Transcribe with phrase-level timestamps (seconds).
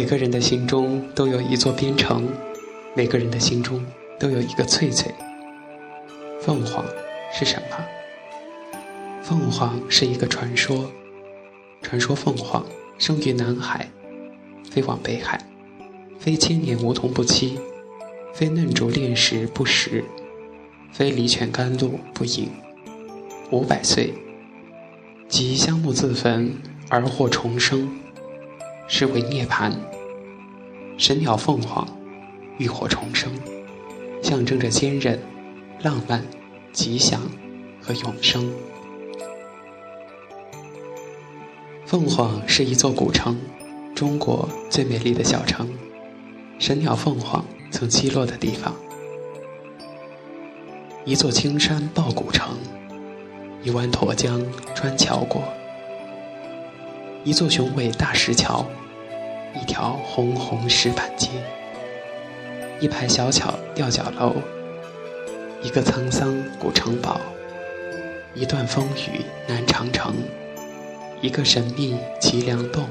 [0.00, 2.26] 每个人的心中都有一座边城，
[2.96, 3.84] 每个人的心中
[4.18, 5.12] 都有一个翠翠。
[6.40, 6.82] 凤凰
[7.34, 7.76] 是什么？
[9.22, 10.90] 凤凰是一个传说，
[11.82, 12.64] 传说凤凰
[12.96, 13.90] 生于南海，
[14.70, 15.38] 飞往北海，
[16.18, 17.58] 非千年梧桐不栖，
[18.32, 20.02] 非嫩竹炼石不食，
[20.90, 22.48] 非离泉甘露不饮，
[23.50, 24.14] 五百岁，
[25.28, 26.54] 即香木自焚
[26.88, 28.00] 而获重生。
[28.92, 29.72] 是为涅槃，
[30.98, 31.86] 神鸟凤凰
[32.58, 33.32] 浴火重生，
[34.20, 35.16] 象征着坚韧、
[35.80, 36.24] 浪漫、
[36.72, 37.20] 吉祥
[37.80, 38.52] 和永生。
[41.86, 43.38] 凤凰是一座古城，
[43.94, 45.70] 中国最美丽的小城，
[46.58, 48.74] 神鸟凤凰曾栖落的地方。
[51.04, 52.58] 一座青山抱古城，
[53.62, 55.44] 一湾沱江穿桥过，
[57.22, 58.64] 一座雄伟大石桥。
[59.52, 61.28] 一条红红石板街，
[62.78, 64.36] 一排小巧吊脚楼，
[65.60, 67.20] 一个沧桑古城堡，
[68.32, 70.14] 一段风雨南长城，
[71.20, 72.88] 一个神秘奇梁洞，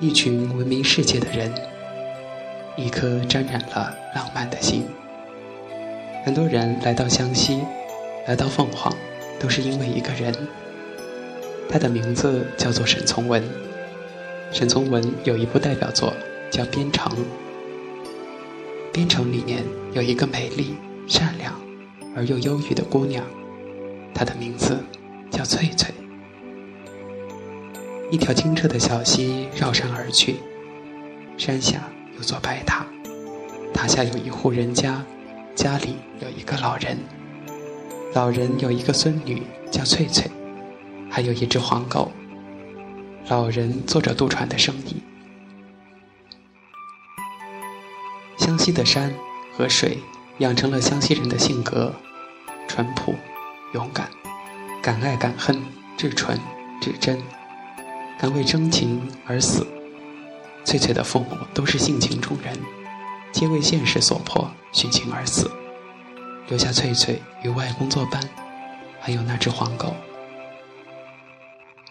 [0.00, 1.54] 一群闻名世界的人，
[2.74, 4.84] 一颗沾染了浪漫的心。
[6.24, 7.60] 很多人来到湘西，
[8.26, 8.92] 来到凤凰，
[9.38, 10.34] 都是因为一个人，
[11.70, 13.42] 他的名字叫做沈从文。
[14.50, 16.12] 沈从文有一部代表作
[16.50, 17.12] 叫《边城》，
[18.92, 19.62] 《边城》里面
[19.92, 20.74] 有一个美丽、
[21.06, 21.54] 善良
[22.16, 23.24] 而又忧郁的姑娘，
[24.12, 24.76] 她的名字
[25.30, 25.94] 叫翠翠。
[28.10, 30.34] 一条清澈的小溪绕山而去，
[31.38, 32.84] 山下有座白塔，
[33.72, 35.00] 塔下有一户人家，
[35.54, 36.98] 家里有一个老人，
[38.12, 40.28] 老人有一个孙女叫翠翠，
[41.10, 42.12] 还有一只黄狗。
[43.28, 45.02] 老人做着渡船的生意。
[48.38, 49.12] 湘西的山
[49.56, 49.98] 和水
[50.38, 51.94] 养成了湘西人的性格：
[52.66, 53.14] 淳朴、
[53.74, 54.08] 勇敢、
[54.82, 55.62] 敢爱敢恨、
[55.96, 56.38] 至纯
[56.80, 57.20] 至真，
[58.18, 59.66] 敢为真情而死。
[60.64, 62.58] 翠翠的父母都是性情中人，
[63.32, 65.50] 皆为现实所迫殉情而死，
[66.48, 68.22] 留下翠翠与外公作伴，
[69.00, 69.94] 还有那只黄狗。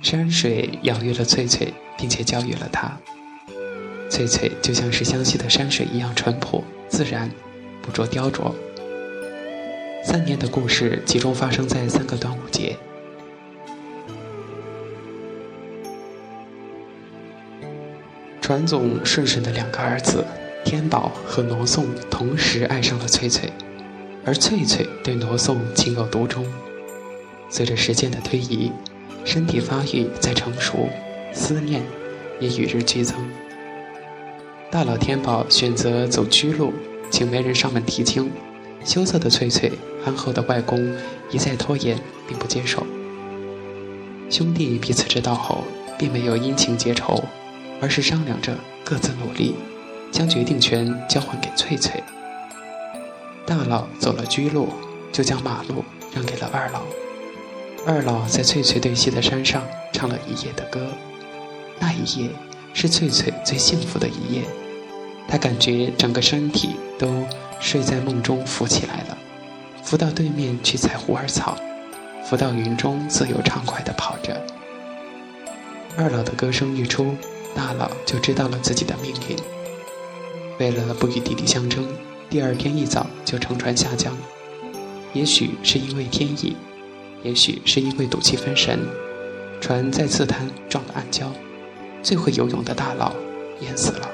[0.00, 2.96] 山水养育了翠翠，并且教育了她。
[4.10, 7.30] 翠翠就像是湘西的山水一样淳朴自然，
[7.80, 8.52] 不着雕琢。
[10.04, 12.76] 三年的故事集中发生在三个端午节。
[18.40, 20.22] 传总顺顺的两个儿子
[20.66, 23.50] 天宝和罗宋同时爱上了翠翠，
[24.24, 26.44] 而翠翠对罗宋情有独钟。
[27.48, 28.70] 随着时间的推移。
[29.24, 30.88] 身体发育在成熟，
[31.32, 31.82] 思念
[32.38, 33.16] 也与日俱增。
[34.70, 36.72] 大老天宝选择走居路，
[37.10, 38.30] 请媒人上门提亲。
[38.84, 39.72] 羞涩的翠翠、
[40.04, 40.94] 憨厚的外公
[41.30, 41.98] 一再拖延，
[42.28, 42.86] 并不接受。
[44.28, 45.64] 兄弟彼此知道后，
[45.98, 47.24] 并没有因情结仇，
[47.80, 48.54] 而是商量着
[48.84, 49.54] 各自努力，
[50.12, 52.02] 将决定权交还给翠翠。
[53.46, 54.68] 大佬走了居路，
[55.10, 55.82] 就将马路
[56.14, 56.82] 让给了二老。
[57.86, 59.62] 二老在翠翠对戏的山上
[59.92, 60.88] 唱了一夜的歌，
[61.78, 62.30] 那一夜
[62.72, 64.42] 是翠翠最幸福的一夜，
[65.28, 67.22] 她感觉整个身体都
[67.60, 69.18] 睡在梦中浮起来了，
[69.82, 71.58] 浮到对面去采虎耳草，
[72.24, 74.40] 浮到云中自由畅快地跑着。
[75.94, 77.14] 二老的歌声一出，
[77.54, 79.36] 大佬就知道了自己的命运。
[80.58, 81.86] 为了不与弟弟相争，
[82.30, 84.16] 第二天一早就乘船下江，
[85.12, 86.56] 也许是因为天意。
[87.24, 88.78] 也许是因为赌气分神，
[89.60, 91.24] 船在刺滩撞了暗礁，
[92.02, 93.12] 最会游泳的大佬
[93.62, 94.08] 淹死了。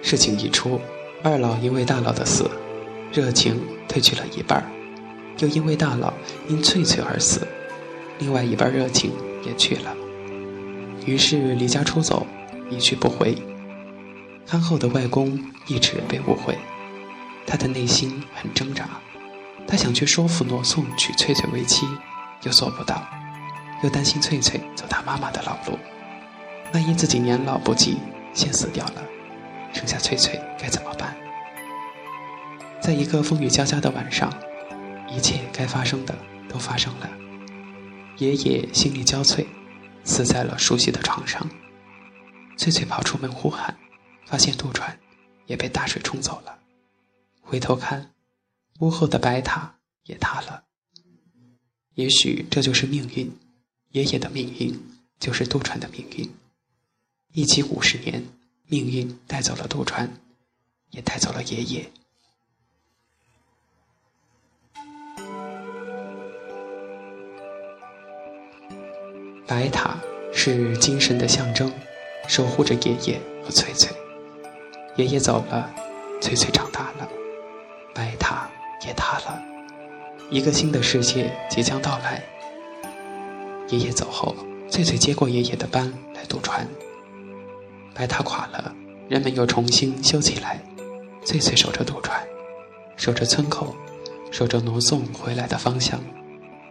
[0.00, 0.80] 事情一出，
[1.22, 2.48] 二老因为大佬的死，
[3.12, 4.64] 热情褪去了一半
[5.38, 6.14] 又因为大佬
[6.48, 7.46] 因翠翠而死，
[8.18, 9.10] 另外一半热情
[9.44, 9.94] 也去了。
[11.06, 12.24] 于是离家出走，
[12.70, 13.36] 一去不回。
[14.46, 16.56] 憨厚的外公一直被误会，
[17.46, 18.88] 他的内心很挣扎。
[19.70, 21.86] 他想去说服罗宋娶翠翠为妻，
[22.42, 23.06] 又做不到，
[23.84, 25.78] 又担心翠翠走他妈妈的老路，
[26.74, 27.98] 万一自己年老不济，
[28.34, 29.04] 先死掉了，
[29.72, 31.16] 剩下翠翠该怎么办？
[32.80, 34.28] 在一个风雨交加的晚上，
[35.08, 36.18] 一切该发生的
[36.48, 37.08] 都发生了。
[38.18, 39.46] 爷爷心力交瘁，
[40.02, 41.48] 死在了熟悉的床上。
[42.56, 43.76] 翠翠跑出门呼喊，
[44.26, 44.98] 发现渡船
[45.46, 46.58] 也被大水冲走了，
[47.40, 48.10] 回头看。
[48.80, 50.64] 屋后的白塔也塌了。
[51.94, 53.30] 也许这就是命运，
[53.90, 54.78] 爷爷的命运
[55.18, 56.30] 就是渡船的命运。
[57.32, 58.24] 一起五十年，
[58.66, 60.10] 命运带走了渡船，
[60.90, 61.90] 也带走了爷爷。
[69.46, 70.00] 白塔
[70.32, 71.70] 是精神的象征，
[72.28, 73.94] 守护着爷爷和翠翠。
[74.96, 75.70] 爷爷走了，
[76.22, 77.08] 翠翠长大了，
[78.86, 79.42] 也塌了，
[80.30, 82.22] 一个新的世界即将到来。
[83.68, 84.34] 爷爷走后，
[84.68, 86.66] 翠翠接过爷爷的班来渡船。
[87.94, 88.74] 白塔垮了，
[89.08, 90.60] 人们又重新修起来。
[91.24, 92.26] 翠翠守着渡船，
[92.96, 93.76] 守着村口，
[94.30, 96.00] 守着罗宋回来的方向，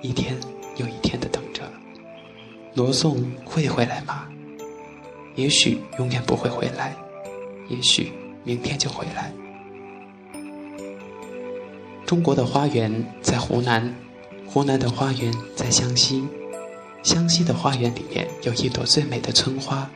[0.00, 0.36] 一天
[0.76, 1.62] 又一天的等着。
[2.74, 4.28] 罗宋会回来吗？
[5.36, 6.94] 也许永远不会回来，
[7.68, 8.12] 也许
[8.42, 9.32] 明天就回来。
[12.12, 12.92] 中国的花园
[13.22, 13.90] 在湖南，
[14.46, 16.22] 湖南的花园在湘西。
[17.02, 19.90] 湘西的花园里面有一朵最美的村花，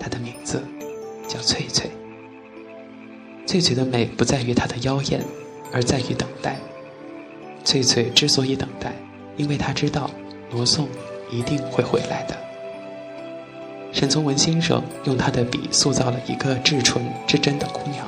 [0.00, 0.60] 它的名字
[1.28, 1.88] 叫翠翠。
[3.46, 5.24] 翠翠的美不在于它的妖艳，
[5.72, 6.58] 而在于等待。
[7.64, 8.92] 翠翠之所以等待，
[9.36, 10.10] 因为她知道
[10.50, 10.88] 罗宋
[11.30, 12.36] 一定会回来的。
[13.92, 18.04] 沈从文先生用他的笔塑造了一个至纯至真的姑娘，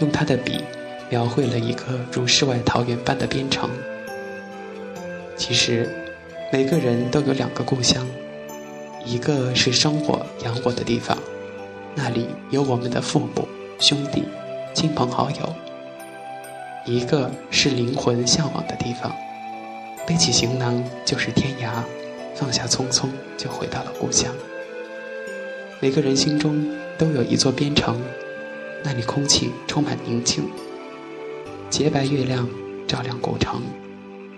[0.00, 0.64] 用他的笔
[1.12, 3.68] 描绘了一个如世外桃源般的边城。
[5.36, 5.86] 其实。
[6.54, 8.06] 每个人都有两个故乡，
[9.06, 11.16] 一个是生我养我的地方，
[11.94, 13.48] 那里有我们的父母、
[13.78, 14.24] 兄弟、
[14.74, 15.46] 亲朋好友；
[16.84, 19.10] 一个是灵魂向往的地方，
[20.06, 21.82] 背起行囊就是天涯，
[22.34, 23.08] 放下匆匆
[23.38, 24.30] 就回到了故乡。
[25.80, 26.68] 每个人心中
[26.98, 27.98] 都有一座边城，
[28.82, 30.44] 那里空气充满宁静，
[31.72, 32.46] 洁白月亮
[32.86, 33.62] 照亮古城，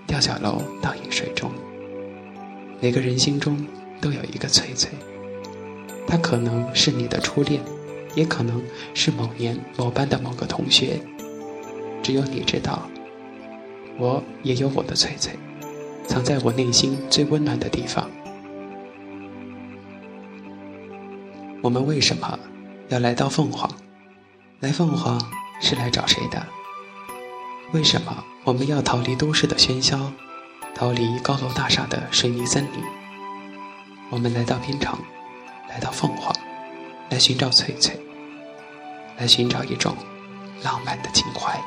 [0.07, 1.51] 吊脚楼倒映水中。
[2.81, 3.67] 每个人心中
[4.01, 4.89] 都有一个翠翠，
[6.07, 7.61] 她可能是你的初恋，
[8.15, 8.63] 也可能
[8.95, 11.01] 是某年某班的某个同学。
[12.05, 12.89] 只有你知道，
[13.99, 15.33] 我也有我的翠翠，
[16.07, 18.09] 藏在我内心最温暖的地方。
[21.61, 22.39] 我们为什么
[22.91, 23.69] 要来到凤凰？
[24.61, 25.21] 来凤凰
[25.61, 26.47] 是来找谁的？
[27.73, 30.13] 为什么我们要逃离都市的喧嚣？
[30.75, 32.83] 逃离高楼大厦的水泥森林，
[34.11, 34.99] 我们来到边城，
[35.69, 36.35] 来到凤凰，
[37.11, 37.97] 来寻找翠翠，
[39.17, 39.97] 来寻找一种
[40.63, 41.61] 浪漫的情怀。